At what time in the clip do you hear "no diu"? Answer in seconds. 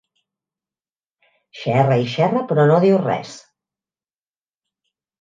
2.73-2.99